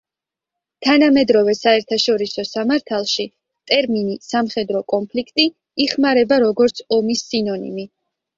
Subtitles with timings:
[0.85, 3.25] თანამედროვე საერთაშორისო სამართალში
[3.73, 5.47] ტერმინი სამხედრო კონფლიქტი
[5.87, 7.89] იხმარება, როგორც ომის სინონიმი.